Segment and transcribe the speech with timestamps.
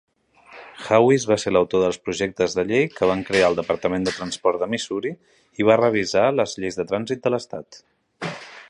[0.85, 4.65] Hawes va ser l'autor dels projectes de llei que van crear el Departament de Transport
[4.65, 5.13] de Missouri
[5.63, 7.83] i va revisar les lleis de trànsit de l'estat.